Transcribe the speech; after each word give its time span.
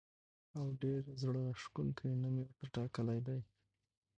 او 0.57 0.65
ډېر 0.81 1.01
زړه 1.21 1.41
راښکونکی 1.47 2.05
نوم 2.21 2.35
یې 2.39 2.45
ورته 2.47 2.65
ټاکلی 2.75 3.19
دی. 3.27 3.39